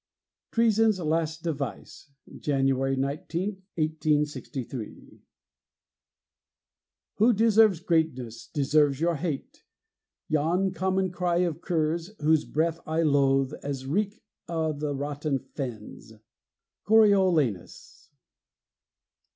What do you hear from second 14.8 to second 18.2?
rotten fens." CORIOLANUS.